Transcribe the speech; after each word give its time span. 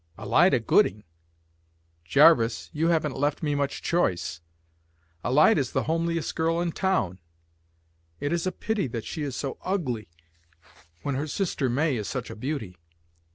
Alida 0.17 0.59
Gooding! 0.59 1.03
Jarvis, 2.03 2.71
you 2.73 2.87
haven't 2.87 3.15
left 3.15 3.43
me 3.43 3.53
much 3.53 3.83
choice. 3.83 4.41
Alida's 5.23 5.73
the 5.73 5.83
homeliest 5.83 6.35
girl 6.35 6.59
in 6.59 6.71
town. 6.71 7.19
It 8.19 8.33
is 8.33 8.47
a 8.47 8.51
pity 8.51 8.87
that 8.87 9.05
she 9.05 9.21
is 9.21 9.35
so 9.35 9.59
ugly 9.61 10.09
when 11.03 11.13
her 11.13 11.27
sister 11.27 11.69
May 11.69 11.97
is 11.97 12.07
such 12.07 12.31
a 12.31 12.35
beauty. 12.35 12.79